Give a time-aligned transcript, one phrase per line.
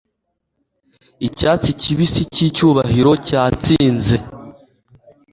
[1.27, 4.15] Icyatsi kibisi cyicyubahiro cyatsinze